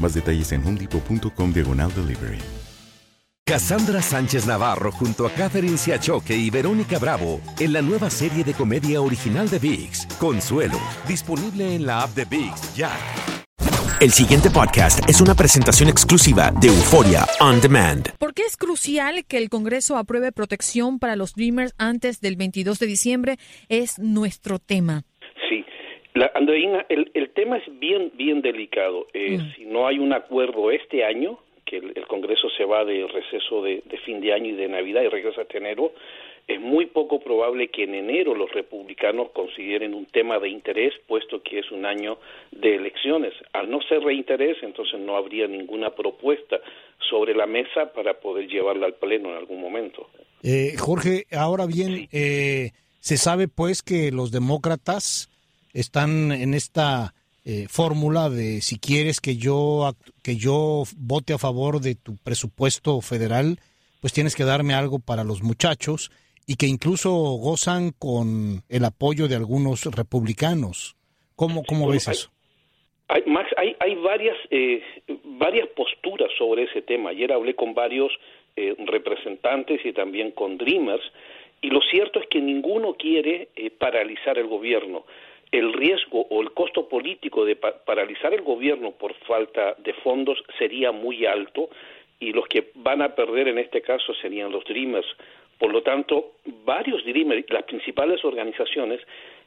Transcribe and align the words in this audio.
Más 0.00 0.14
detalles 0.14 0.52
en 0.52 0.66
homedepot.com 0.66 1.52
diagonal 1.52 1.92
delivery. 1.94 2.38
Cassandra 3.48 4.02
Sánchez 4.02 4.46
Navarro 4.46 4.92
junto 4.92 5.26
a 5.26 5.30
Catherine 5.30 5.78
Siachoque 5.78 6.36
y 6.36 6.50
Verónica 6.50 6.98
Bravo 6.98 7.40
en 7.58 7.72
la 7.72 7.80
nueva 7.80 8.10
serie 8.10 8.44
de 8.44 8.52
comedia 8.52 9.00
original 9.00 9.48
de 9.48 9.58
VIX, 9.58 10.06
Consuelo, 10.18 10.78
disponible 11.08 11.74
en 11.74 11.86
la 11.86 12.02
app 12.02 12.14
de 12.14 12.26
VIX 12.26 12.74
ya. 12.76 12.92
El 14.00 14.12
siguiente 14.12 14.48
podcast 14.48 15.00
es 15.08 15.20
una 15.20 15.34
presentación 15.34 15.88
exclusiva 15.88 16.52
de 16.60 16.68
Euforia 16.68 17.26
On 17.40 17.60
Demand. 17.60 18.10
¿Por 18.18 18.32
qué 18.32 18.42
es 18.42 18.56
crucial 18.56 19.24
que 19.24 19.38
el 19.38 19.48
Congreso 19.48 19.96
apruebe 19.96 20.30
protección 20.30 21.00
para 21.00 21.16
los 21.16 21.32
Dreamers 21.34 21.74
antes 21.78 22.20
del 22.20 22.36
22 22.36 22.78
de 22.78 22.86
diciembre? 22.86 23.38
Es 23.68 23.98
nuestro 23.98 24.60
tema. 24.60 25.04
La, 26.18 26.30
Andreina, 26.34 26.84
el, 26.88 27.10
el 27.14 27.30
tema 27.30 27.58
es 27.58 27.78
bien, 27.78 28.10
bien 28.14 28.42
delicado. 28.42 29.06
Eh, 29.14 29.38
Si 29.56 29.64
no 29.64 29.86
hay 29.86 29.98
un 29.98 30.12
acuerdo 30.12 30.70
este 30.70 31.04
año, 31.04 31.38
que 31.64 31.76
el, 31.76 31.92
el 31.94 32.06
Congreso 32.06 32.48
se 32.56 32.64
va 32.64 32.84
de 32.84 33.06
receso 33.06 33.62
de, 33.62 33.82
de, 33.84 33.98
fin 33.98 34.20
de 34.20 34.32
año 34.32 34.46
y 34.46 34.52
de 34.56 34.68
Navidad 34.68 35.02
y 35.02 35.08
regresa 35.08 35.42
hasta 35.42 35.58
enero, 35.58 35.92
es 36.48 36.60
muy 36.60 36.86
poco 36.86 37.20
probable 37.20 37.68
que 37.68 37.84
en 37.84 37.94
enero 37.94 38.34
los 38.34 38.50
republicanos 38.52 39.30
consideren 39.32 39.92
un 39.94 40.06
tema 40.06 40.38
de 40.38 40.48
interés, 40.48 40.94
puesto 41.06 41.42
que 41.42 41.58
es 41.58 41.70
un 41.70 41.84
año 41.84 42.18
de 42.52 42.76
elecciones. 42.76 43.34
Al 43.52 43.70
no 43.70 43.80
ser 43.82 44.00
de 44.00 44.14
interés, 44.14 44.56
entonces 44.62 44.98
no 44.98 45.14
habría 45.16 45.46
ninguna 45.46 45.90
propuesta 45.90 46.56
sobre 47.10 47.34
la 47.34 47.46
mesa 47.46 47.92
para 47.92 48.14
poder 48.14 48.48
llevarla 48.48 48.86
al 48.86 48.94
Pleno 48.94 49.28
en 49.30 49.36
algún 49.36 49.60
momento. 49.60 50.08
Eh, 50.42 50.74
Jorge, 50.78 51.26
ahora 51.32 51.66
bien, 51.66 51.96
sí. 51.96 52.08
eh, 52.12 52.70
se 53.00 53.18
sabe 53.18 53.46
pues 53.46 53.82
que 53.82 54.10
los 54.10 54.30
demócratas 54.32 55.28
están 55.80 56.32
en 56.32 56.54
esta 56.54 57.14
eh, 57.44 57.66
fórmula 57.68 58.28
de 58.28 58.60
si 58.60 58.78
quieres 58.78 59.20
que 59.20 59.36
yo 59.36 59.92
que 60.22 60.36
yo 60.36 60.84
vote 60.96 61.32
a 61.32 61.38
favor 61.38 61.80
de 61.80 61.94
tu 61.94 62.16
presupuesto 62.16 63.00
federal, 63.00 63.58
pues 64.00 64.12
tienes 64.12 64.34
que 64.34 64.44
darme 64.44 64.74
algo 64.74 64.98
para 64.98 65.24
los 65.24 65.42
muchachos 65.42 66.10
y 66.46 66.56
que 66.56 66.66
incluso 66.66 67.10
gozan 67.10 67.92
con 67.98 68.62
el 68.68 68.84
apoyo 68.84 69.28
de 69.28 69.36
algunos 69.36 69.84
republicanos. 69.84 70.96
¿Cómo, 71.36 71.62
cómo 71.62 71.88
ves 71.88 72.08
eso? 72.08 72.30
Hay, 73.08 73.22
Max, 73.26 73.50
hay, 73.56 73.76
hay 73.80 73.94
varias, 73.94 74.36
eh, 74.50 74.82
varias 75.24 75.68
posturas 75.68 76.30
sobre 76.36 76.64
ese 76.64 76.82
tema. 76.82 77.10
Ayer 77.10 77.32
hablé 77.32 77.54
con 77.54 77.74
varios 77.74 78.10
eh, 78.56 78.74
representantes 78.86 79.80
y 79.84 79.92
también 79.92 80.32
con 80.32 80.58
Dreamers, 80.58 81.04
y 81.60 81.70
lo 81.70 81.80
cierto 81.90 82.20
es 82.20 82.26
que 82.28 82.40
ninguno 82.40 82.94
quiere 82.94 83.48
eh, 83.56 83.70
paralizar 83.70 84.38
el 84.38 84.46
gobierno 84.46 85.04
el 85.50 85.72
riesgo 85.72 86.26
o 86.30 86.42
el 86.42 86.52
costo 86.52 86.88
político 86.88 87.44
de 87.44 87.56
pa 87.56 87.72
paralizar 87.84 88.34
el 88.34 88.42
gobierno 88.42 88.92
por 88.92 89.14
falta 89.26 89.74
de 89.78 89.94
fondos 89.94 90.42
sería 90.58 90.92
muy 90.92 91.26
alto 91.26 91.70
y 92.20 92.32
los 92.32 92.46
que 92.48 92.70
van 92.74 93.00
a 93.02 93.14
perder 93.14 93.48
en 93.48 93.58
este 93.58 93.80
caso 93.80 94.12
serían 94.14 94.52
los 94.52 94.64
Dreamers. 94.64 95.06
Por 95.58 95.72
lo 95.72 95.82
tanto, 95.82 96.32
varios 96.64 97.04
Dreamers, 97.04 97.50
las 97.50 97.64
principales 97.64 98.24
organizaciones, 98.24 99.00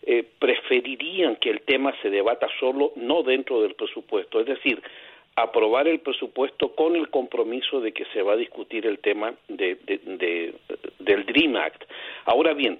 eh, 0.03 0.25
preferirían 0.39 1.37
que 1.37 1.49
el 1.49 1.61
tema 1.61 1.93
se 2.01 2.09
debata 2.09 2.47
solo, 2.59 2.91
no 2.95 3.23
dentro 3.23 3.61
del 3.61 3.75
presupuesto. 3.75 4.39
Es 4.39 4.47
decir, 4.47 4.81
aprobar 5.35 5.87
el 5.87 5.99
presupuesto 5.99 6.75
con 6.75 6.95
el 6.95 7.09
compromiso 7.09 7.79
de 7.79 7.93
que 7.93 8.05
se 8.13 8.21
va 8.21 8.33
a 8.33 8.37
discutir 8.37 8.85
el 8.85 8.99
tema 8.99 9.33
de, 9.47 9.75
de, 9.75 9.99
de, 10.03 10.53
del 10.99 11.25
Dream 11.25 11.55
Act. 11.55 11.83
Ahora 12.25 12.53
bien, 12.53 12.79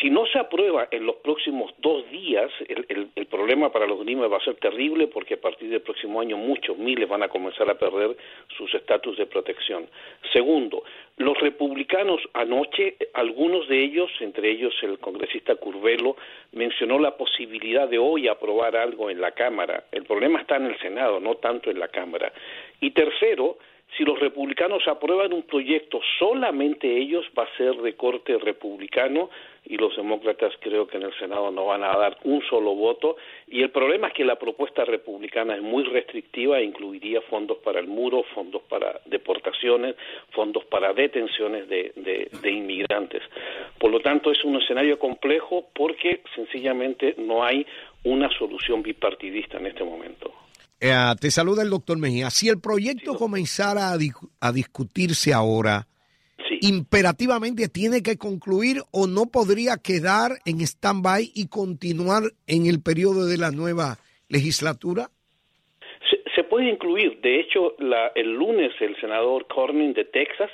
si 0.00 0.10
no 0.10 0.26
se 0.26 0.38
aprueba 0.38 0.88
en 0.90 1.06
los 1.06 1.16
próximos 1.16 1.72
dos 1.78 2.08
días, 2.10 2.50
el, 2.68 3.08
el, 3.14 3.26
problema 3.26 3.70
para 3.70 3.86
los 3.86 4.00
Dreamers 4.00 4.32
va 4.32 4.38
a 4.38 4.44
ser 4.44 4.56
terrible 4.56 5.06
porque 5.06 5.34
a 5.34 5.40
partir 5.40 5.68
del 5.68 5.82
próximo 5.82 6.20
año 6.20 6.36
muchos 6.36 6.76
miles 6.78 7.08
van 7.08 7.22
a 7.22 7.28
comenzar 7.28 7.68
a 7.70 7.78
perder 7.78 8.16
sus 8.56 8.72
estatus 8.74 9.16
de 9.16 9.26
protección. 9.26 9.86
Segundo, 10.32 10.84
los 11.16 11.38
republicanos 11.40 12.20
anoche, 12.32 12.96
algunos 13.12 13.68
de 13.68 13.82
ellos, 13.82 14.10
entre 14.20 14.50
ellos 14.50 14.74
el 14.82 14.98
congresista 14.98 15.54
Curvelo, 15.56 16.16
mencionó 16.52 16.98
la 16.98 17.16
posibilidad 17.16 17.88
de 17.88 17.98
hoy 17.98 18.28
aprobar 18.28 18.76
algo 18.76 19.10
en 19.10 19.20
la 19.20 19.32
Cámara. 19.32 19.84
El 19.92 20.04
problema 20.04 20.40
está 20.40 20.56
en 20.56 20.66
el 20.66 20.78
Senado, 20.78 21.20
no 21.20 21.36
tanto 21.36 21.70
en 21.70 21.78
la 21.78 21.88
Cámara. 21.88 22.32
Y 22.80 22.90
tercero, 22.90 23.58
si 23.96 24.04
los 24.04 24.18
republicanos 24.18 24.86
aprueban 24.88 25.32
un 25.32 25.42
proyecto, 25.42 26.00
solamente 26.18 26.96
ellos 26.96 27.24
va 27.38 27.44
a 27.44 27.56
ser 27.56 27.76
de 27.76 27.94
corte 27.94 28.36
republicano 28.38 29.30
y 29.64 29.76
los 29.76 29.96
demócratas 29.96 30.52
creo 30.60 30.86
que 30.86 30.96
en 30.96 31.04
el 31.04 31.14
Senado 31.14 31.50
no 31.50 31.66
van 31.66 31.84
a 31.84 31.96
dar 31.96 32.18
un 32.24 32.42
solo 32.42 32.74
voto. 32.74 33.16
Y 33.46 33.62
el 33.62 33.70
problema 33.70 34.08
es 34.08 34.14
que 34.14 34.24
la 34.24 34.36
propuesta 34.36 34.84
republicana 34.84 35.54
es 35.54 35.62
muy 35.62 35.84
restrictiva 35.84 36.58
e 36.58 36.64
incluiría 36.64 37.20
fondos 37.22 37.58
para 37.58 37.78
el 37.78 37.86
muro, 37.86 38.24
fondos 38.34 38.62
para 38.62 39.00
deportaciones, 39.06 39.94
fondos 40.30 40.64
para 40.64 40.92
detenciones 40.92 41.68
de, 41.68 41.92
de, 41.94 42.28
de 42.42 42.50
inmigrantes. 42.50 43.22
Por 43.78 43.90
lo 43.90 44.00
tanto, 44.00 44.32
es 44.32 44.44
un 44.44 44.56
escenario 44.56 44.98
complejo 44.98 45.66
porque 45.72 46.20
sencillamente 46.34 47.14
no 47.16 47.44
hay 47.44 47.64
una 48.02 48.28
solución 48.36 48.82
bipartidista 48.82 49.58
en 49.58 49.66
este 49.66 49.84
momento. 49.84 50.43
Eh, 50.86 51.14
te 51.18 51.30
saluda 51.30 51.62
el 51.62 51.70
doctor 51.70 51.96
Mejía. 51.96 52.28
Si 52.28 52.50
el 52.50 52.60
proyecto 52.60 53.12
sí, 53.12 53.18
comenzara 53.18 53.90
a, 53.90 53.96
di 53.96 54.10
a, 54.38 54.52
discutirse 54.52 55.32
ahora, 55.32 55.86
sí. 56.46 56.58
imperativamente 56.60 57.70
tiene 57.70 58.02
que 58.02 58.18
concluir 58.18 58.82
o 58.92 59.06
no 59.06 59.24
podría 59.32 59.78
quedar 59.82 60.32
en 60.44 60.60
stand-by 60.60 61.32
y 61.34 61.48
continuar 61.48 62.24
en 62.46 62.66
el 62.66 62.82
periodo 62.82 63.26
de 63.26 63.38
la 63.38 63.50
nueva 63.50 63.96
legislatura? 64.28 65.08
Se, 66.10 66.18
se 66.34 66.44
puede 66.44 66.68
incluir. 66.68 67.18
De 67.22 67.40
hecho, 67.40 67.74
la, 67.78 68.08
el 68.14 68.34
lunes 68.34 68.72
el 68.80 68.94
senador 69.00 69.46
Cornyn 69.46 69.94
de 69.94 70.04
Texas 70.04 70.50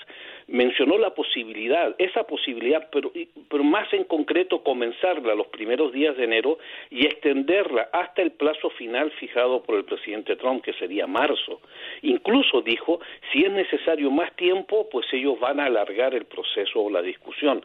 mencionó 0.51 0.99
la 0.99 1.15
posibilidad, 1.15 1.95
esa 1.99 2.25
posibilidad, 2.25 2.89
pero, 2.91 3.13
pero 3.49 3.65
más 3.65 3.93
en 3.93 4.05
concreto 4.05 4.63
comenzarla 4.63 5.35
los 5.35 5.47
primeros 5.49 5.93
días 5.93 6.17
de 6.17 6.25
enero 6.25 6.59
y 6.91 7.07
extenderla 7.07 7.89
hasta 7.93 8.23
el 8.23 8.33
plazo 8.33 8.71
final 8.71 9.11
fijado 9.13 9.63
por 9.63 9.77
el 9.77 9.85
presidente 9.85 10.37
Trump, 10.37 10.63
que 10.63 10.73
sería 10.75 11.07
marzo. 11.07 11.61
Incluso 12.03 12.63
dijo, 12.63 13.01
si 13.33 13.45
es 13.45 13.53
necesario 13.53 14.11
más 14.11 14.35
tiempo, 14.37 14.89
pues 14.91 15.07
ellos 15.13 15.39
van 15.39 15.61
a 15.61 15.67
alargar 15.67 16.15
el 16.15 16.25
proceso 16.25 16.81
o 16.81 16.91
la 16.91 17.03
discusión. 17.03 17.65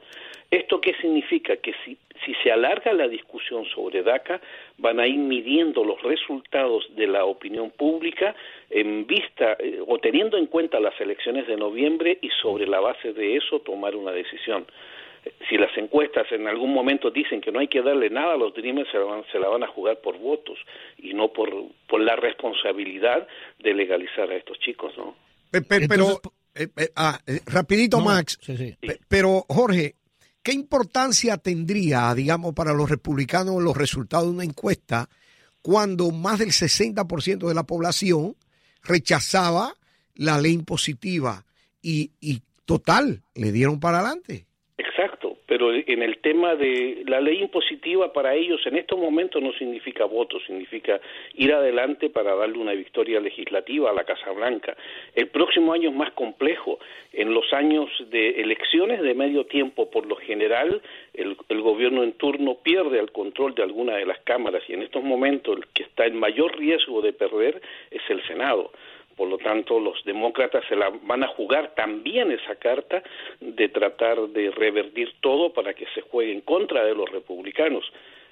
¿Esto 0.52 0.80
qué 0.80 0.94
significa? 1.02 1.58
Que 1.58 1.74
si, 1.84 1.98
si 2.26 2.34
se 2.44 2.52
alarga 2.52 2.94
la 2.94 3.08
discusión 3.08 3.66
sobre 3.66 4.04
DACA, 4.04 4.40
van 4.78 5.00
a 5.00 5.08
ir 5.08 5.18
midiendo 5.18 5.84
los 5.84 6.02
resultados 6.02 6.86
de 6.96 7.08
la 7.08 7.26
opinión 7.26 7.72
pública 7.72 8.36
en 8.70 9.06
vista 9.08 9.58
eh, 9.60 9.80
o 9.86 9.98
teniendo 10.00 10.38
en 10.38 10.48
cuenta 10.48 10.80
las 10.80 11.00
elecciones 11.02 11.48
de 11.48 11.58
noviembre 11.58 12.18
y 12.22 12.30
sobre 12.42 12.68
la 12.68 12.80
base 12.80 13.14
de 13.14 13.38
eso 13.38 13.60
tomar 13.60 13.96
una 13.96 14.12
decisión 14.12 14.66
si 15.50 15.58
las 15.58 15.76
encuestas 15.78 16.32
en 16.32 16.48
algún 16.48 16.74
momento 16.74 17.10
dicen 17.12 17.42
que 17.42 17.52
no 17.52 17.60
hay 17.60 17.68
que 17.68 17.82
darle 17.82 18.10
nada 18.10 18.34
a 18.34 18.38
los 18.38 18.54
Dreamers, 18.54 18.90
se 18.92 18.98
la 18.98 19.06
van, 19.06 19.24
se 19.32 19.40
la 19.40 19.50
van 19.50 19.64
a 19.64 19.68
jugar 19.68 20.00
por 20.02 20.18
votos 20.18 20.58
y 20.98 21.14
no 21.14 21.32
por, 21.34 21.50
por 21.88 22.02
la 22.02 22.16
responsabilidad 22.16 23.28
de 23.60 23.74
legalizar 23.74 24.30
a 24.30 24.36
estos 24.36 24.60
chicos, 24.60 24.94
¿no? 24.98 25.16
Pero, 25.52 26.22
eh, 26.54 26.68
eh, 26.78 26.90
ah, 26.96 27.18
eh, 27.26 27.40
rapidito, 27.46 28.00
Max, 28.00 28.40
pero 29.08 29.46
Jorge, 29.48 29.96
¿qué 30.46 30.54
importancia 30.54 31.38
tendría, 31.38 32.14
digamos, 32.14 32.54
para 32.54 32.72
los 32.72 32.88
republicanos 32.88 33.64
los 33.64 33.76
resultados 33.76 34.28
de 34.28 34.32
una 34.32 34.44
encuesta 34.44 35.10
cuando 35.64 36.12
más 36.12 36.38
del 36.38 36.50
60% 36.50 37.48
de 37.48 37.56
la 37.56 37.64
población 37.64 38.36
rechazaba 38.84 39.74
la 40.14 40.40
ley 40.40 40.54
impositiva 40.54 41.44
y, 41.82 42.12
y 42.22 42.44
total, 42.66 43.24
le 43.34 43.52
dieron 43.52 43.80
para 43.80 44.00
adelante? 44.00 44.46
Pero 45.56 45.74
en 45.74 46.04
el 46.04 46.18
tema 46.18 46.54
de 46.56 47.06
la 47.08 47.22
ley 47.22 47.40
impositiva 47.40 48.12
para 48.12 48.36
ellos 48.36 48.60
en 48.66 48.76
estos 48.76 49.00
momentos 49.00 49.42
no 49.42 49.54
significa 49.54 50.04
voto, 50.04 50.38
significa 50.42 51.00
ir 51.34 51.54
adelante 51.54 52.10
para 52.10 52.36
darle 52.36 52.58
una 52.58 52.74
victoria 52.74 53.22
legislativa 53.22 53.90
a 53.90 53.94
la 53.94 54.04
Casa 54.04 54.32
Blanca. 54.32 54.76
El 55.14 55.30
próximo 55.30 55.72
año 55.72 55.92
es 55.92 55.96
más 55.96 56.12
complejo. 56.12 56.78
En 57.14 57.34
los 57.34 57.54
años 57.54 57.90
de 58.10 58.42
elecciones 58.42 59.02
de 59.02 59.14
medio 59.14 59.46
tiempo, 59.46 59.90
por 59.90 60.06
lo 60.08 60.18
general, 60.18 60.82
el, 61.14 61.38
el 61.48 61.62
gobierno 61.62 62.04
en 62.04 62.12
turno 62.12 62.56
pierde 62.62 63.00
el 63.00 63.14
control 63.14 63.56
de 63.56 63.64
alguna 63.64 63.96
de 63.96 64.06
las 64.06 64.20
cámaras 64.26 64.62
y 64.68 64.74
en 64.74 64.82
estos 64.82 65.06
momentos 65.06 65.56
el 65.56 65.68
que 65.68 65.84
está 65.84 66.06
en 66.06 66.20
mayor 66.20 66.58
riesgo 66.58 67.02
de 67.02 67.14
perder 67.14 67.62
es 67.92 68.02
el 68.10 68.22
Senado. 68.28 68.74
Por 69.16 69.30
lo 69.30 69.38
tanto, 69.38 69.80
los 69.80 70.04
demócratas 70.04 70.64
se 70.68 70.76
la 70.76 70.90
van 71.04 71.24
a 71.24 71.28
jugar 71.28 71.74
también 71.76 72.32
esa 72.32 72.56
carta 72.56 73.02
de 73.40 73.70
tratar 73.70 74.20
de 74.30 74.52
revertir 74.52 75.14
todo 75.22 75.54
para 75.54 75.74
que 75.74 75.86
se 75.94 76.02
juegue 76.02 76.34
en 76.34 76.42
contra 76.42 76.84
de 76.84 76.96
los 76.96 77.10
republicanos. 77.10 77.86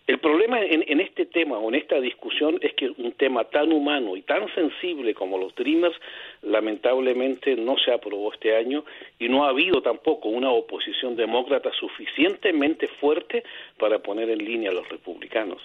El 0.05 0.19
problema 0.19 0.59
en, 0.59 0.99
este 0.99 1.25
tema 1.25 1.57
o 1.57 1.69
en 1.69 1.75
esta 1.75 2.01
discusión 2.01 2.59
es 2.61 2.73
que 2.73 2.89
un 2.89 3.13
tema 3.13 3.45
tan 3.45 3.71
humano 3.71 4.17
y 4.17 4.21
tan 4.21 4.53
sensible 4.53 5.13
como 5.13 5.37
los 5.37 5.55
Dreamers 5.55 5.95
lamentablemente 6.41 7.55
no 7.55 7.77
se 7.77 7.93
aprobó 7.93 8.33
este 8.33 8.53
año 8.57 8.83
y 9.17 9.29
no 9.29 9.45
ha 9.45 9.49
habido 9.49 9.81
tampoco 9.81 10.27
una 10.27 10.51
oposición 10.51 11.15
demócrata 11.15 11.71
suficientemente 11.79 12.89
fuerte 12.99 13.43
para 13.79 13.99
poner 13.99 14.29
en 14.29 14.39
línea 14.39 14.71
a 14.71 14.73
los 14.73 14.89
republicanos. 14.89 15.61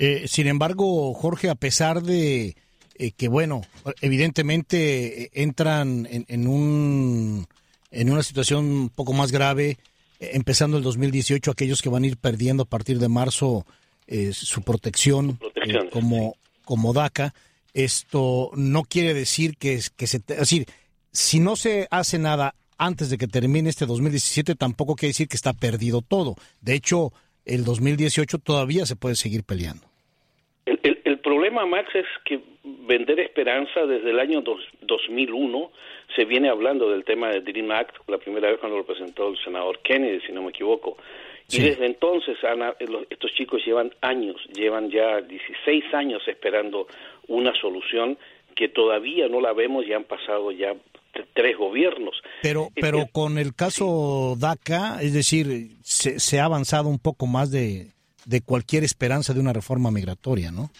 Eh, 0.00 0.26
sin 0.26 0.48
embargo, 0.48 1.14
Jorge, 1.14 1.48
a 1.48 1.54
pesar 1.54 2.02
de 2.02 2.56
eh, 2.98 3.12
que 3.12 3.28
bueno, 3.28 3.62
evidentemente 4.00 5.22
eh, 5.22 5.30
entran 5.34 6.06
en, 6.10 6.48
un, 6.48 7.46
en 7.90 8.10
una 8.10 8.22
situación 8.22 8.64
un 8.64 8.88
poco 8.88 9.12
más 9.12 9.32
grave, 9.32 9.78
eh, 10.20 10.30
empezando 10.32 10.76
el 10.76 10.82
2018, 10.82 11.50
aquellos 11.50 11.82
que 11.82 11.88
van 11.88 12.04
a 12.04 12.06
ir 12.06 12.16
perdiendo 12.16 12.64
a 12.64 12.66
partir 12.66 12.98
de 12.98 13.08
marzo 13.08 13.66
su 14.30 14.62
protección, 14.62 15.36
como, 15.90 16.36
como 16.64 16.92
DACA. 16.92 17.34
Esto 17.74 18.52
no 18.54 18.84
quiere 18.84 19.14
decir 19.14 19.56
que, 19.56 19.82
que 19.96 20.06
se... 20.06 20.18
Es 20.18 20.38
decir, 20.38 20.66
si 21.10 21.40
no 21.40 21.56
se 21.56 21.88
hace 21.90 22.16
nada 22.18 22.54
antes 22.78 23.10
de 23.10 23.18
que 23.18 23.26
termine 23.26 23.68
este 23.68 23.84
2017, 23.84 24.54
tampoco 24.54 24.94
quiere 24.94 25.10
decir 25.10 25.26
que 25.26 25.36
está 25.36 25.52
perdido 25.54 26.02
todo. 26.02 26.36
De 26.60 26.74
hecho, 26.74 27.12
el 27.44 27.64
2018 27.64 28.38
todavía 28.38 28.86
se 28.86 28.96
puede 28.96 29.16
seguir 29.16 29.42
peleando. 29.42 29.85
Problema, 31.26 31.66
Max, 31.66 31.88
es 31.92 32.06
que 32.24 32.38
vender 32.62 33.18
esperanza 33.18 33.84
desde 33.84 34.10
el 34.10 34.20
año 34.20 34.44
2001 34.82 35.72
se 36.14 36.24
viene 36.24 36.48
hablando 36.48 36.88
del 36.88 37.04
tema 37.04 37.30
del 37.30 37.42
Dream 37.42 37.68
Act, 37.72 37.96
la 38.06 38.18
primera 38.18 38.48
vez 38.48 38.60
cuando 38.60 38.78
lo 38.78 38.86
presentó 38.86 39.30
el 39.30 39.36
senador 39.42 39.80
Kennedy, 39.80 40.20
si 40.24 40.30
no 40.30 40.42
me 40.42 40.50
equivoco. 40.50 40.96
Y 41.50 41.62
desde 41.62 41.86
entonces, 41.86 42.36
Ana, 42.44 42.76
estos 43.10 43.32
chicos 43.32 43.60
llevan 43.66 43.92
años, 44.02 44.36
llevan 44.54 44.88
ya 44.88 45.20
16 45.20 45.94
años 45.94 46.22
esperando 46.28 46.86
una 47.26 47.52
solución 47.60 48.16
que 48.54 48.68
todavía 48.68 49.26
no 49.26 49.40
la 49.40 49.52
vemos 49.52 49.84
y 49.84 49.94
han 49.94 50.04
pasado 50.04 50.52
ya 50.52 50.76
tres 51.34 51.56
gobiernos. 51.56 52.22
Pero, 52.42 52.68
pero 52.80 53.04
con 53.10 53.38
el 53.38 53.52
caso 53.56 54.36
DACA, 54.38 55.02
es 55.02 55.12
decir, 55.12 55.70
se, 55.82 56.20
se, 56.20 56.38
ha 56.38 56.44
avanzado 56.44 56.88
un 56.88 57.00
poco 57.00 57.26
más 57.26 57.50
de, 57.50 57.88
de 58.26 58.42
cualquier 58.42 58.84
esperanza 58.84 59.34
de 59.34 59.40
una 59.40 59.52
reforma 59.52 59.90
migratoria, 59.90 60.52
¿no? 60.52 60.70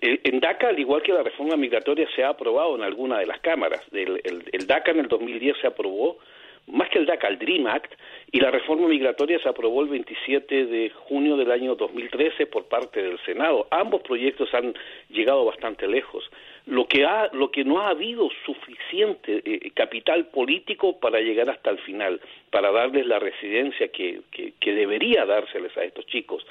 No. 0.00 0.18
En 0.24 0.40
DACA, 0.40 0.68
al 0.68 0.78
igual 0.78 1.02
que 1.02 1.12
la 1.12 1.22
reforma 1.22 1.56
migratoria, 1.56 2.08
se 2.14 2.22
ha 2.22 2.30
aprobado 2.30 2.76
en 2.76 2.82
alguna 2.82 3.18
de 3.18 3.26
las 3.26 3.40
cámaras. 3.40 3.82
El, 3.92 4.20
el, 4.52 4.66
DACA 4.66 4.92
en 4.92 5.00
el 5.00 5.08
2010 5.08 5.56
se 5.60 5.66
aprobó, 5.66 6.18
más 6.66 6.88
que 6.90 6.98
el 6.98 7.06
DACA, 7.06 7.28
el 7.28 7.38
DREAM 7.38 7.66
Act, 7.66 7.92
y 8.30 8.40
la 8.40 8.50
reforma 8.50 8.86
migratoria 8.88 9.38
se 9.40 9.48
aprobó 9.48 9.82
el 9.82 9.88
27 9.88 10.66
de 10.66 10.90
junio 10.90 11.36
del 11.36 11.50
año 11.50 11.74
2013 11.74 12.46
por 12.46 12.66
parte 12.66 13.02
del 13.02 13.18
Senado. 13.24 13.66
Ambos 13.70 14.02
proyectos 14.02 14.52
han 14.52 14.74
llegado 15.08 15.44
bastante 15.44 15.88
lejos. 15.88 16.30
Lo 16.66 16.86
que, 16.86 17.04
ha, 17.04 17.30
lo 17.32 17.50
que 17.50 17.64
no 17.64 17.80
ha 17.80 17.88
habido 17.88 18.28
suficiente 18.44 19.42
eh, 19.44 19.70
capital 19.74 20.26
político 20.26 21.00
para 21.00 21.20
llegar 21.20 21.48
hasta 21.48 21.70
el 21.70 21.78
final, 21.78 22.20
para 22.50 22.70
darles 22.70 23.06
la 23.06 23.18
residencia 23.18 23.88
que, 23.88 24.20
que, 24.30 24.52
que 24.60 24.74
debería 24.74 25.24
dárseles 25.24 25.74
a 25.78 25.84
estos 25.84 26.04
chicos. 26.06 26.46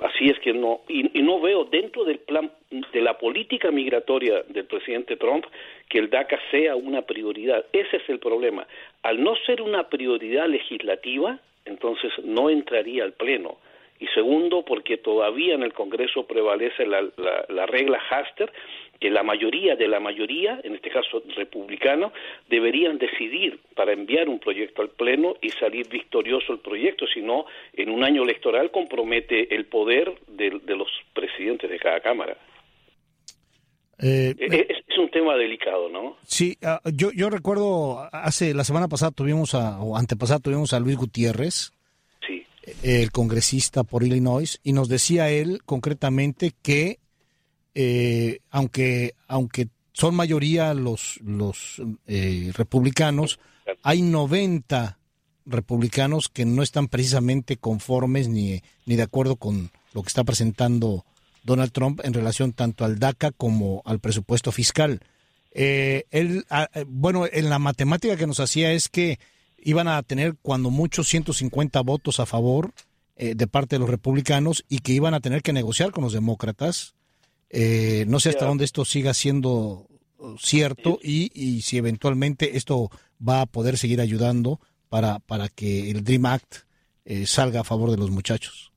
Así 0.00 0.30
es 0.30 0.38
que 0.38 0.54
no, 0.54 0.80
y, 0.88 1.02
no 1.22 1.40
veo 1.40 1.64
dentro 1.64 2.04
del 2.04 2.18
plan 2.20 2.50
de 2.70 3.00
la 3.02 3.18
política 3.18 3.70
migratoria 3.70 4.42
del 4.48 4.64
presidente 4.64 5.16
Trump 5.16 5.44
que 5.88 5.98
el 5.98 6.08
DACA 6.08 6.38
sea 6.50 6.74
una 6.74 7.02
prioridad. 7.02 7.66
Ese 7.72 7.98
es 7.98 8.08
el 8.08 8.18
problema. 8.18 8.66
Al 9.02 9.22
no 9.22 9.36
ser 9.46 9.60
una 9.60 9.88
prioridad 9.88 10.48
legislativa, 10.48 11.38
entonces 11.66 12.12
no 12.24 12.48
entraría 12.48 13.04
al 13.04 13.12
Pleno. 13.12 13.58
Y 14.00 14.06
segundo, 14.08 14.64
porque 14.64 14.96
todavía 14.96 15.54
en 15.54 15.62
el 15.62 15.72
Congreso 15.74 16.26
prevalece 16.26 16.86
la, 16.86 17.02
la, 17.16 17.44
la 17.48 17.66
regla 17.66 18.00
Haster, 18.10 18.50
que 19.00 19.10
la 19.10 19.22
mayoría 19.22 19.76
de 19.76 19.88
la 19.88 19.98
mayoría, 19.98 20.60
en 20.62 20.74
este 20.74 20.90
caso 20.90 21.22
republicano, 21.34 22.12
deberían 22.48 22.98
decidir 22.98 23.58
para 23.74 23.92
enviar 23.92 24.28
un 24.28 24.38
proyecto 24.38 24.82
al 24.82 24.90
Pleno 24.90 25.36
y 25.40 25.48
salir 25.50 25.88
victorioso 25.88 26.52
el 26.52 26.58
proyecto, 26.58 27.06
si 27.06 27.22
no, 27.22 27.46
en 27.72 27.88
un 27.88 28.04
año 28.04 28.22
electoral 28.22 28.70
compromete 28.70 29.54
el 29.54 29.64
poder 29.64 30.12
de, 30.28 30.50
los 30.76 30.88
presidentes 31.14 31.70
de 31.70 31.78
cada 31.78 32.00
Cámara. 32.00 32.36
Eh, 33.98 34.34
es, 34.38 34.98
un 34.98 35.10
tema 35.10 35.34
delicado, 35.36 35.88
¿no? 35.88 36.16
Sí, 36.24 36.56
ah, 36.62 36.80
yo, 36.92 37.10
yo 37.14 37.30
recuerdo 37.30 38.06
hace 38.12 38.52
la 38.52 38.64
semana 38.64 38.86
pasada 38.86 39.12
tuvimos 39.12 39.54
a, 39.54 39.80
o 39.80 39.96
antepasada 39.96 40.40
tuvimos 40.40 40.74
a 40.74 40.80
Luis 40.80 40.96
Gutiérrez. 40.96 41.72
El 42.82 43.10
congresista 43.12 43.84
por 43.84 44.02
Illinois, 44.02 44.58
y 44.62 44.72
nos 44.72 44.88
decía 44.88 45.30
él 45.30 45.62
concretamente 45.64 46.52
que 46.62 46.98
eh, 47.74 48.40
aunque, 48.50 49.14
aunque 49.28 49.68
son 49.92 50.14
mayoría 50.14 50.74
los, 50.74 51.20
los 51.22 51.80
eh, 52.06 52.52
republicanos, 52.54 53.38
hay 53.82 54.02
90 54.02 54.98
republicanos 55.46 56.28
que 56.28 56.44
no 56.44 56.62
están 56.62 56.88
precisamente 56.88 57.56
conformes 57.56 58.28
ni, 58.28 58.62
ni 58.86 58.96
de 58.96 59.02
acuerdo 59.02 59.36
con 59.36 59.70
lo 59.92 60.02
que 60.02 60.08
está 60.08 60.24
presentando 60.24 61.04
Donald 61.42 61.72
Trump 61.72 62.00
en 62.04 62.12
relación 62.12 62.52
tanto 62.52 62.84
al 62.84 62.98
DACA 62.98 63.30
como 63.30 63.82
al 63.84 64.00
presupuesto 64.00 64.52
fiscal. 64.52 65.00
Eh, 65.52 66.04
él, 66.10 66.44
ah, 66.50 66.68
bueno, 66.86 67.26
en 67.30 67.50
la 67.50 67.58
matemática 67.58 68.16
que 68.16 68.26
nos 68.26 68.40
hacía 68.40 68.72
es 68.72 68.88
que 68.88 69.18
iban 69.62 69.88
a 69.88 70.02
tener 70.02 70.34
cuando 70.42 70.70
muchos 70.70 71.08
150 71.08 71.80
votos 71.82 72.20
a 72.20 72.26
favor 72.26 72.72
de 73.16 73.46
parte 73.46 73.76
de 73.76 73.80
los 73.80 73.90
republicanos 73.90 74.64
y 74.70 74.78
que 74.78 74.92
iban 74.92 75.12
a 75.12 75.20
tener 75.20 75.42
que 75.42 75.52
negociar 75.52 75.90
con 75.90 76.04
los 76.04 76.14
demócratas. 76.14 76.94
Eh, 77.50 78.04
no 78.06 78.20
sé 78.20 78.28
hasta 78.28 78.46
dónde 78.46 78.64
esto 78.64 78.84
siga 78.84 79.12
siendo 79.12 79.86
uh, 80.18 80.38
cierto 80.38 81.00
y, 81.02 81.30
y, 81.34 81.62
si 81.62 81.78
eventualmente 81.78 82.56
esto 82.56 82.90
va 83.26 83.40
a 83.40 83.46
poder 83.46 83.76
seguir 83.76 84.00
ayudando 84.00 84.60
para, 84.88 85.18
para 85.18 85.48
que 85.48 85.90
el 85.90 86.04
Dream 86.04 86.26
Act 86.26 86.58
eh, 87.04 87.26
salga 87.26 87.60
a 87.60 87.64
favor 87.64 87.90
de 87.90 87.96
los 87.96 88.10
muchachos. 88.10 88.70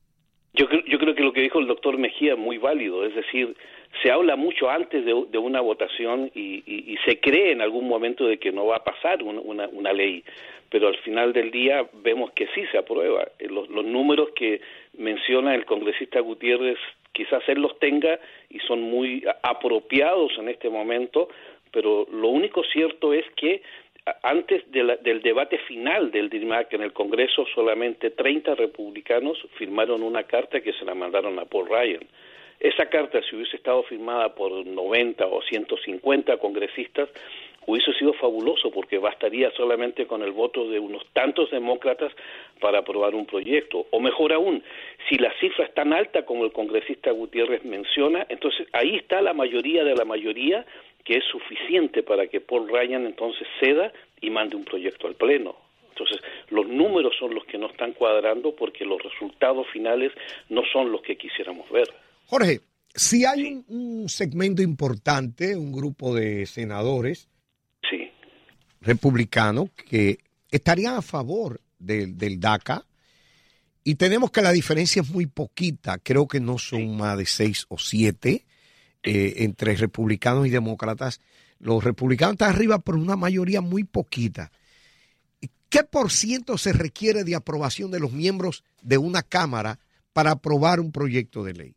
Yo, 0.54 0.66
yo 0.88 0.98
creo 0.98 1.14
que 1.14 1.22
lo 1.22 1.32
que 1.32 1.42
dijo 1.42 1.60
el 1.60 1.68
doctor 1.68 1.98
Mejía 1.98 2.34
muy 2.34 2.58
válido, 2.58 3.06
es 3.06 3.14
decir, 3.14 3.56
se 4.02 4.10
habla 4.10 4.36
mucho 4.36 4.70
antes 4.70 5.04
de, 5.04 5.24
de 5.30 5.38
una 5.38 5.60
votación 5.60 6.30
y, 6.34 6.62
y, 6.66 6.96
se 7.04 7.20
cree 7.20 7.52
en 7.52 7.60
algún 7.60 7.88
momento 7.88 8.26
de 8.26 8.38
que 8.38 8.52
no 8.52 8.66
va 8.66 8.76
a 8.76 8.84
pasar 8.84 9.22
una, 9.22 9.68
una, 9.68 9.92
ley, 9.92 10.24
pero 10.70 10.88
al 10.88 10.96
final 10.98 11.32
del 11.32 11.50
día 11.50 11.86
vemos 12.02 12.32
que 12.32 12.46
sí 12.54 12.64
se 12.72 12.78
aprueba. 12.78 13.28
Los, 13.40 13.68
los 13.68 13.84
números 13.84 14.30
que 14.34 14.60
menciona 14.96 15.54
el 15.54 15.64
congresista 15.64 16.20
Gutiérrez 16.20 16.78
quizás 17.12 17.42
él 17.48 17.60
los 17.60 17.78
tenga 17.78 18.18
y 18.50 18.58
son 18.60 18.82
muy 18.82 19.24
apropiados 19.42 20.32
en 20.38 20.48
este 20.48 20.68
momento, 20.68 21.28
pero 21.70 22.06
lo 22.10 22.28
único 22.28 22.62
cierto 22.64 23.12
es 23.12 23.24
que 23.36 23.62
antes 24.22 24.70
del 24.70 25.22
debate 25.22 25.58
final 25.58 26.10
del 26.10 26.28
Dream 26.28 26.52
Act 26.52 26.74
en 26.74 26.82
el 26.82 26.92
Congreso, 26.92 27.46
solamente 27.54 28.10
30 28.10 28.54
republicanos 28.54 29.38
firmaron 29.56 30.02
una 30.02 30.24
carta 30.24 30.60
que 30.60 30.74
se 30.74 30.84
la 30.84 30.94
mandaron 30.94 31.38
a 31.38 31.46
Paul 31.46 31.68
Ryan. 31.68 32.06
Esa 32.64 32.86
carta, 32.86 33.20
si 33.20 33.36
hubiese 33.36 33.58
estado 33.58 33.82
firmada 33.82 34.34
por 34.34 34.64
90 34.64 35.26
o 35.26 35.42
150 35.42 36.38
congresistas, 36.38 37.10
hubiese 37.66 37.92
sido 37.92 38.14
fabuloso 38.14 38.70
porque 38.70 38.96
bastaría 38.96 39.50
solamente 39.50 40.06
con 40.06 40.22
el 40.22 40.32
voto 40.32 40.66
de 40.70 40.78
unos 40.78 41.04
tantos 41.12 41.50
demócratas 41.50 42.10
para 42.60 42.78
aprobar 42.78 43.14
un 43.14 43.26
proyecto. 43.26 43.84
O 43.90 44.00
mejor 44.00 44.32
aún, 44.32 44.62
si 45.10 45.16
la 45.16 45.30
cifra 45.40 45.66
es 45.66 45.74
tan 45.74 45.92
alta 45.92 46.24
como 46.24 46.46
el 46.46 46.52
congresista 46.52 47.10
Gutiérrez 47.10 47.66
menciona, 47.66 48.24
entonces 48.30 48.66
ahí 48.72 48.96
está 48.96 49.20
la 49.20 49.34
mayoría 49.34 49.84
de 49.84 49.94
la 49.94 50.06
mayoría 50.06 50.64
que 51.04 51.18
es 51.18 51.24
suficiente 51.24 52.02
para 52.02 52.28
que 52.28 52.40
Paul 52.40 52.70
Ryan 52.70 53.04
entonces 53.04 53.46
ceda 53.60 53.92
y 54.22 54.30
mande 54.30 54.56
un 54.56 54.64
proyecto 54.64 55.06
al 55.06 55.16
Pleno. 55.16 55.54
Entonces, 55.90 56.18
los 56.48 56.66
números 56.66 57.14
son 57.18 57.34
los 57.34 57.44
que 57.44 57.58
no 57.58 57.66
están 57.66 57.92
cuadrando 57.92 58.56
porque 58.56 58.86
los 58.86 59.02
resultados 59.02 59.66
finales 59.68 60.12
no 60.48 60.62
son 60.72 60.90
los 60.90 61.02
que 61.02 61.16
quisiéramos 61.18 61.70
ver. 61.70 61.88
Jorge, 62.26 62.60
si 62.94 63.24
hay 63.24 63.64
un, 63.68 64.08
segmento 64.08 64.62
importante, 64.62 65.56
un 65.56 65.72
grupo 65.72 66.14
de 66.14 66.46
senadores 66.46 67.28
republicanos 68.80 69.70
que 69.88 70.18
estarían 70.50 70.94
a 70.94 71.02
favor 71.02 71.60
del 71.78 72.40
DACA, 72.40 72.84
y 73.86 73.96
tenemos 73.96 74.30
que 74.30 74.40
la 74.40 74.52
diferencia 74.52 75.02
es 75.02 75.10
muy 75.10 75.26
poquita, 75.26 75.98
creo 75.98 76.26
que 76.26 76.40
no 76.40 76.58
son 76.58 76.96
más 76.96 77.18
de 77.18 77.26
seis 77.26 77.66
o 77.68 77.76
siete 77.78 78.46
eh, 79.02 79.34
entre 79.38 79.76
republicanos 79.76 80.46
y 80.46 80.50
demócratas. 80.50 81.20
Los 81.58 81.84
republicanos 81.84 82.34
están 82.34 82.50
arriba 82.54 82.78
por 82.78 82.96
una 82.96 83.16
mayoría 83.16 83.60
muy 83.60 83.84
poquita. 83.84 84.50
¿Qué 85.68 85.84
por 85.84 86.10
ciento 86.10 86.56
se 86.56 86.72
requiere 86.72 87.24
de 87.24 87.34
aprobación 87.34 87.90
de 87.90 88.00
los 88.00 88.12
miembros 88.12 88.64
de 88.80 88.96
una 88.96 89.22
Cámara 89.22 89.80
para 90.14 90.30
aprobar 90.30 90.80
un 90.80 90.92
proyecto 90.92 91.44
de 91.44 91.52
ley? 91.52 91.76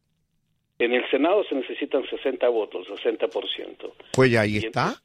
En 0.79 0.93
el 0.93 1.09
Senado 1.09 1.43
se 1.43 1.55
necesitan 1.55 2.07
60 2.07 2.47
votos, 2.49 2.87
60%. 2.87 3.91
Pues 4.13 4.31
ya 4.31 4.41
ahí 4.41 4.57
está. 4.57 4.95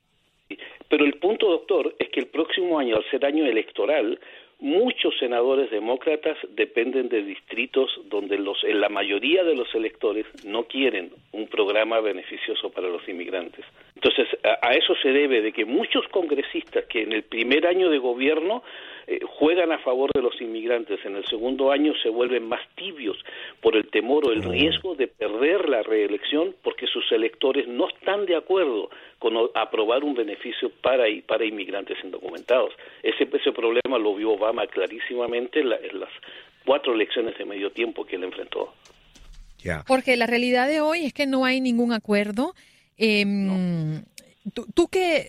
Pero 0.88 1.04
el 1.04 1.14
punto, 1.14 1.48
doctor, 1.48 1.94
es 1.98 2.10
que 2.10 2.20
el 2.20 2.26
próximo 2.26 2.78
año, 2.78 2.96
al 2.96 3.10
ser 3.10 3.24
año 3.24 3.46
electoral, 3.46 4.18
muchos 4.60 5.18
senadores 5.18 5.70
demócratas 5.70 6.36
dependen 6.50 7.08
de 7.08 7.22
distritos 7.24 7.90
donde 8.04 8.38
los, 8.38 8.62
la 8.62 8.88
mayoría 8.88 9.42
de 9.42 9.56
los 9.56 9.74
electores 9.74 10.26
no 10.44 10.64
quieren 10.64 11.10
un 11.32 11.48
programa 11.48 12.00
beneficioso 12.00 12.70
para 12.70 12.88
los 12.88 13.06
inmigrantes. 13.08 13.64
Entonces, 14.02 14.37
a 14.42 14.75
eso 14.75 14.94
se 15.00 15.11
debe 15.11 15.40
de 15.42 15.52
que 15.52 15.64
muchos 15.64 16.09
congresistas 16.09 16.87
que 16.87 17.02
en 17.02 17.12
el 17.12 17.23
primer 17.23 17.68
año 17.68 17.88
de 17.88 17.99
gobierno 17.99 18.64
eh, 19.06 19.21
juegan 19.38 19.71
a 19.71 19.78
favor 19.78 20.11
de 20.12 20.23
los 20.23 20.40
inmigrantes, 20.40 20.99
en 21.04 21.16
el 21.16 21.25
segundo 21.26 21.71
año 21.71 21.92
se 22.02 22.09
vuelven 22.09 22.49
más 22.49 22.61
tibios 22.75 23.16
por 23.61 23.76
el 23.76 23.88
temor 23.90 24.26
o 24.26 24.32
el 24.32 24.42
riesgo 24.42 24.97
de 24.97 25.06
perder 25.06 25.68
la 25.68 25.82
reelección 25.82 26.54
porque 26.62 26.88
sus 26.88 27.12
electores 27.12 27.68
no 27.68 27.88
están 27.88 28.26
de 28.26 28.35
acuerdo 28.35 28.90
con 29.21 29.35
aprobar 29.54 30.02
un 30.02 30.14
beneficio 30.14 30.71
para, 30.80 31.04
para 31.26 31.44
inmigrantes 31.44 31.97
indocumentados. 32.02 32.73
Ese, 33.04 33.28
ese 33.32 33.52
problema 33.52 33.99
lo 33.99 34.16
vio 34.16 34.32
Obama 34.32 34.66
clarísimamente 34.66 35.61
en, 35.61 35.68
las 35.68 36.11
cuatro 36.64 36.94
elecciones 36.94 37.38
de 37.38 37.44
medio 37.44 37.71
tiempo 37.71 38.04
que 38.04 38.16
él 38.16 38.25
enfrentó. 38.25 38.73
Porque 39.87 40.16
la 40.16 40.26
realidad 40.26 40.66
de 40.66 40.80
hoy 40.80 41.06
es 41.06 41.12
que 41.12 41.26
no 41.26 41.44
hay 41.44 41.61
ningún 41.61 41.92
acuerdo. 41.92 42.54
Eh, 43.04 44.02
Tú, 44.75 44.88
que 44.88 45.28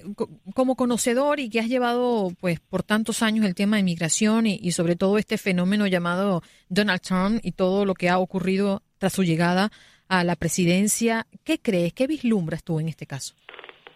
como 0.55 0.75
conocedor 0.75 1.39
y 1.39 1.51
que 1.51 1.59
has 1.59 1.69
llevado 1.69 2.29
pues 2.41 2.59
por 2.59 2.81
tantos 2.81 3.21
años 3.21 3.45
el 3.45 3.53
tema 3.53 3.75
de 3.75 3.81
inmigración 3.81 4.47
y, 4.47 4.71
sobre 4.71 4.95
todo 4.95 5.19
este 5.19 5.37
fenómeno 5.37 5.85
llamado 5.85 6.41
Donald 6.67 7.01
Trump 7.01 7.39
y 7.43 7.51
todo 7.51 7.85
lo 7.85 7.93
que 7.93 8.09
ha 8.09 8.17
ocurrido 8.17 8.81
tras 8.97 9.13
su 9.13 9.23
llegada 9.23 9.69
a 10.09 10.23
la 10.23 10.35
presidencia, 10.35 11.27
¿qué 11.45 11.59
crees? 11.59 11.93
¿Qué 11.93 12.07
vislumbras 12.07 12.63
tú 12.63 12.79
en 12.79 12.89
este 12.89 13.05
caso? 13.05 13.35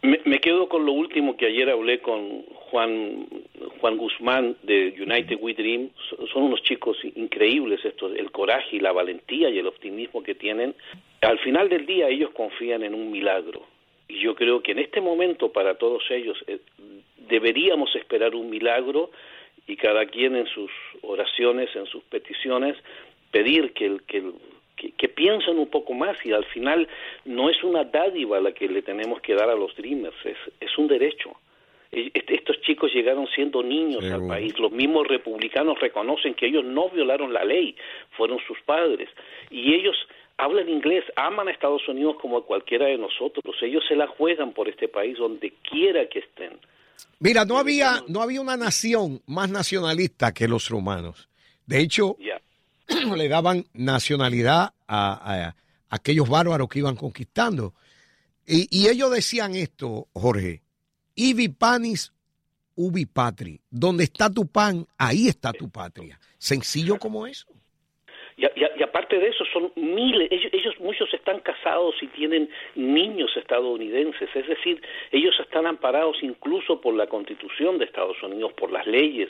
Me, 0.04 0.40
quedo 0.40 0.70
con 0.70 0.86
lo 0.86 0.92
último 0.92 1.36
que 1.36 1.48
ayer 1.48 1.68
hablé 1.72 2.00
con 2.00 2.44
Juan 2.70 3.26
Juan 3.82 3.98
Guzmán 3.98 4.56
de 4.62 4.94
United 5.02 5.40
We 5.42 5.56
Dream. 5.56 5.90
Son 6.32 6.44
unos 6.44 6.62
chicos 6.62 6.96
increíbles 7.16 7.84
estos, 7.84 8.16
el 8.16 8.32
coraje 8.32 8.76
y 8.76 8.80
la 8.80 8.92
valentía 8.92 9.50
y 9.50 9.58
el 9.58 9.66
optimismo 9.66 10.22
que 10.22 10.36
tienen. 10.36 10.76
Al 11.22 11.40
final 11.40 11.70
del 11.70 11.86
día 11.86 12.10
ellos 12.10 12.32
confían 12.32 12.84
en 12.84 12.94
un 12.94 13.12
milagro 13.12 13.66
y 14.08 14.20
yo 14.20 14.36
creo 14.36 14.62
que 14.62 14.72
en 14.72 14.80
este 14.80 15.02
momento 15.02 15.52
para 15.52 15.76
todos 15.76 16.04
ellos 16.10 16.38
eh, 16.48 16.60
deberíamos 17.28 17.96
esperar 17.96 18.36
un 18.36 18.50
milagro 18.50 19.12
y 19.66 19.76
cada 19.76 20.06
quien 20.06 20.36
en 20.36 20.48
sus 20.48 20.72
oraciones, 21.02 21.76
en 21.76 21.86
sus 21.88 22.04
peticiones, 22.04 22.78
pedir 23.32 23.74
que, 23.74 23.86
el, 23.86 24.04
que, 24.04 24.24
que, 24.98 25.10
piensen 25.10 25.60
un 25.60 25.70
poco 25.70 25.94
más 25.94 26.18
y 26.26 26.32
al 26.32 26.46
final 26.46 26.88
no 27.26 27.50
es 27.50 27.62
una 27.64 27.84
dádiva 27.84 28.40
la 28.40 28.54
que 28.54 28.70
le 28.70 28.82
tenemos 28.82 29.20
que 29.22 29.34
dar 29.34 29.50
a 29.50 29.56
los 29.56 29.76
Dreamers, 29.76 30.16
es, 30.24 30.38
es 30.62 30.78
un 30.78 30.88
derecho. 30.88 31.36
E, 31.92 32.12
estos 32.14 32.62
chicos 32.62 32.94
llegaron 32.94 33.28
siendo 33.28 33.64
niños 33.64 34.04
al 34.06 34.28
país. 34.28 34.58
Los 34.60 34.72
mismos 34.72 35.08
republicanos 35.08 35.80
reconocen 35.80 36.34
que 36.34 36.48
ellos 36.48 36.64
no 36.64 36.90
violaron 36.90 37.34
la 37.34 37.44
ley, 37.44 37.76
fueron 38.12 38.40
sus 38.48 38.60
padres. 38.62 39.10
Y 39.50 39.74
ellos 39.74 39.96
hablan 40.38 40.70
inglés, 40.70 41.04
aman 41.16 41.48
a 41.48 41.52
Estados 41.52 41.88
Unidos 41.88 42.18
como 42.22 42.38
a 42.38 42.46
cualquiera 42.46 42.86
de 42.86 42.98
nosotros. 42.98 43.56
Ellos 43.62 43.84
se 43.88 43.96
la 43.96 44.08
juegan 44.08 44.54
por 44.54 44.70
este 44.70 44.88
país 44.88 45.18
donde 45.18 45.54
quiera 45.70 46.08
que 46.08 46.20
estén. 46.20 46.60
Mira, 47.20 47.46
no 47.46 47.58
había, 47.58 48.04
no 48.08 48.22
había 48.22 48.42
una 48.42 48.58
nación 48.58 49.22
más 49.26 49.50
nacionalista 49.50 50.34
que 50.34 50.48
los 50.48 50.70
romanos. 50.70 51.30
De 51.66 51.80
hecho, 51.80 52.18
le 53.16 53.28
daban 53.28 53.66
nacionalidad 53.74 54.74
a, 54.88 55.54
aquellos 55.90 56.30
bárbaros 56.30 56.70
que 56.70 56.80
iban 56.80 56.96
conquistando. 56.96 57.74
Y, 58.46 58.68
y, 58.70 58.88
ellos 58.88 59.12
decían 59.12 59.56
esto, 59.56 60.08
Jorge, 60.14 60.62
ibi 61.16 61.50
panis 61.50 62.14
ubi 62.78 63.06
patri. 63.06 63.60
Donde 63.70 64.06
está 64.06 64.30
tu 64.30 64.48
pan, 64.48 64.88
ahí 64.98 65.28
está 65.28 65.52
tu 65.52 65.70
patria. 65.70 66.18
Sencillo 66.38 66.98
como 66.98 67.28
eso. 67.28 67.48
Y, 68.38 68.46
y, 68.46 68.64
aparte 68.88 69.20
de 69.20 69.28
eso, 69.30 69.44
son 69.54 69.72
miles, 69.76 70.30
ellos, 70.32 70.76
muchos 70.80 71.14
están 71.14 71.40
casados 71.40 71.96
y 72.02 72.08
tienen 72.08 72.50
niños 72.76 73.32
estadounidenses, 73.36 74.30
es 74.34 74.48
decir, 74.48 74.82
ellos 75.12 75.36
están 75.40 75.66
amparados 75.66 76.18
incluso 76.22 76.82
por 76.82 76.96
la 76.96 77.08
constitución 77.08 77.78
de 77.78 77.86
Estados 77.86 78.22
Unidos, 78.24 78.54
por 78.54 78.72
las 78.72 78.86
leyes. 78.88 79.30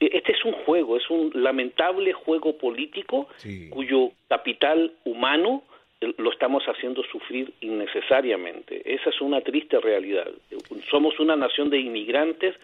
Este 0.00 0.32
es 0.32 0.44
un 0.44 0.52
juego, 0.52 0.96
es 0.96 1.08
un 1.10 1.30
lamentable 1.34 2.12
juego 2.12 2.56
político 2.56 3.28
cuyo 3.70 4.12
capital 4.28 4.92
humano 5.04 5.62
lo 6.00 6.30
estamos 6.30 6.62
haciendo 6.64 7.02
sufrir 7.10 7.52
innecesariamente. 7.60 8.82
Esa 8.84 9.10
es 9.10 9.20
una 9.20 9.40
triste 9.40 9.80
realidad. 9.80 10.26
Somos 10.90 11.18
una 11.18 11.36
nación 11.36 11.70
de 11.70 11.78
inmigrantes, 11.80 12.54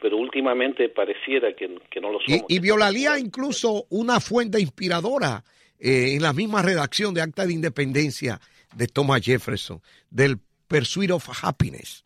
pero 0.00 0.16
últimamente 0.16 0.88
pareciera 0.88 1.52
que, 1.52 1.68
no 1.68 2.10
lo 2.10 2.20
somos. 2.20 2.44
Y, 2.48 2.58
violaría 2.58 3.18
incluso 3.18 3.84
una 3.90 4.18
fuente 4.18 4.60
inspiradora 4.60 5.44
eh, 5.80 6.14
en 6.14 6.22
la 6.22 6.32
misma 6.32 6.62
redacción 6.62 7.14
de 7.14 7.22
Acta 7.22 7.46
de 7.46 7.52
Independencia 7.52 8.40
de 8.74 8.86
Thomas 8.86 9.22
Jefferson, 9.22 9.80
del 10.10 10.38
Pursuit 10.68 11.10
of 11.10 11.28
Happiness. 11.42 12.04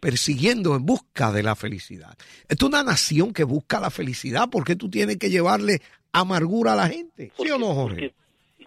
persiguiendo 0.00 0.74
en 0.76 0.84
busca 0.84 1.30
de 1.30 1.42
la 1.42 1.54
felicidad. 1.54 2.16
Es 2.48 2.62
una 2.62 2.82
nación 2.82 3.32
que 3.32 3.44
busca 3.44 3.80
la 3.80 3.90
felicidad 3.90 4.48
porque 4.50 4.76
tú 4.76 4.88
tienes 4.90 5.18
que 5.18 5.30
llevarle 5.30 5.80
amargura 6.12 6.72
a 6.72 6.76
la 6.76 6.88
gente. 6.88 7.32
¿Sí 7.38 7.50
o 7.50 7.58
no, 7.58 7.74
Jorge? 7.74 8.14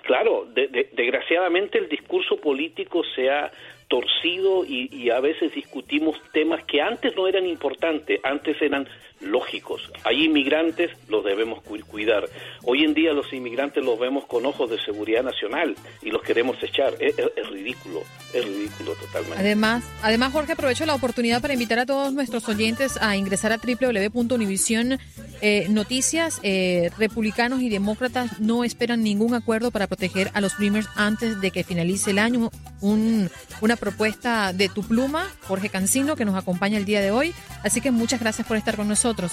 Claro, 0.04 0.48
desgraciadamente 0.56 1.78
el 1.78 1.90
discurso 1.90 2.40
político 2.42 3.02
se 3.16 3.30
ha 3.30 3.52
torcido 3.90 4.64
y, 4.66 5.10
a 5.10 5.20
veces 5.20 5.54
discutimos 5.54 6.16
temas 6.32 6.64
que 6.66 6.80
antes 6.80 7.16
no 7.16 7.28
eran 7.28 7.46
importantes, 7.48 8.20
antes 8.24 8.62
eran 8.62 8.88
lógicos. 9.20 9.92
Hay 10.06 10.26
inmigrantes, 10.26 10.92
los 11.10 11.26
debemos 11.26 11.62
cuidar. 11.64 12.30
Hoy 12.64 12.84
en 12.86 12.94
día 12.94 13.12
los 13.14 13.34
inmigrantes 13.34 13.84
los 13.84 14.00
vemos 14.00 14.26
con 14.28 14.46
ojos 14.46 14.70
de 14.70 14.80
seguridad 14.82 15.24
nacional 15.24 15.76
y 16.04 16.12
los 16.12 16.22
queremos 16.22 16.62
echar. 16.64 16.94
Es, 17.00 17.16
ridículo, 17.50 18.02
es 18.34 18.46
ridículo 18.46 18.94
totalmente. 18.94 19.40
Además, 19.40 19.84
además, 20.04 20.32
Jorge, 20.32 20.54
aprovecho 20.54 20.86
la 20.86 20.94
oportunidad 20.94 21.42
para 21.42 21.56
invitar 21.56 21.80
a 21.80 21.86
todos 21.88 22.14
nuestros 22.14 22.48
oyentes 22.48 22.98
a 23.02 23.18
ingresar 23.18 23.52
a 23.52 23.58
www.univision 23.58 25.00
eh, 25.42 25.68
Noticias. 25.70 26.40
Eh, 26.44 26.92
republicanos 26.98 27.62
y 27.62 27.70
demócratas 27.70 28.40
no 28.40 28.64
esperan 28.64 29.04
ningún 29.04 29.34
acuerdo 29.34 29.72
para 29.72 29.88
proteger 29.88 30.32
a 30.34 30.42
los 30.42 30.58
Dreamers 30.58 30.88
antes 30.96 31.42
de 31.42 31.52
que 31.52 31.64
finalice 31.64 32.12
el 32.12 32.20
año. 32.20 32.52
Un, 32.82 33.30
una 33.62 33.76
propuesta 33.76 34.54
de 34.54 34.70
tu 34.70 34.84
pluma, 34.84 35.26
Jorge 35.48 35.70
Cancino, 35.70 36.16
que 36.16 36.26
nos 36.26 36.36
acompaña 36.36 36.78
el 36.78 36.86
día 36.86 37.02
de 37.02 37.12
hoy. 37.12 37.34
Así 37.64 37.82
que 37.82 37.92
muchas 37.92 38.20
gracias 38.20 38.48
por 38.48 38.58
estar 38.58 38.76
con 38.76 38.88
nosotros. 38.88 39.32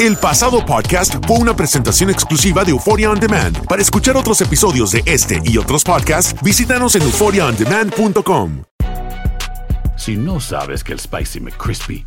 El 0.00 0.16
pasado 0.16 0.64
podcast 0.64 1.14
fue 1.26 1.36
una 1.36 1.54
presentación 1.54 2.08
exclusiva 2.08 2.64
de 2.64 2.70
Euphoria 2.70 3.10
On 3.10 3.20
Demand. 3.20 3.66
Para 3.66 3.82
escuchar 3.82 4.16
otros 4.16 4.40
episodios 4.40 4.92
de 4.92 5.02
este 5.04 5.42
y 5.44 5.58
otros 5.58 5.84
podcasts, 5.84 6.34
visítanos 6.42 6.94
en 6.94 7.02
euphoriaondemand.com. 7.02 8.62
Si 9.98 10.16
no 10.16 10.40
sabes 10.40 10.82
que 10.82 10.94
el 10.94 11.00
Spicy 11.00 11.40
McCrispy 11.40 12.06